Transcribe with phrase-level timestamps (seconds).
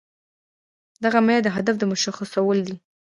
[1.03, 2.75] دغه معيار د هدف مشخصول دي.